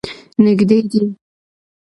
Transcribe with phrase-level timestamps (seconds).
[0.43, 1.03] نږدې دی.